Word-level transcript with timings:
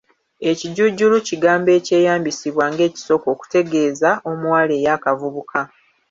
Ekijuujulu 0.49 1.15
kigambo 1.27 1.69
ekyeyambisibwa 1.79 2.65
ng’ekisoko 2.71 3.25
okutegeeza 3.33 4.09
omuwala 4.29 4.71
eyaakavubuka. 4.79 5.61